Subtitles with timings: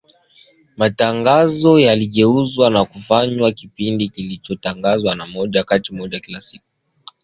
[0.77, 7.13] matangazo yaligeuzwa na kufanywa kipindi kilichotangazwa moja kwa moja kila siku kutoka Washington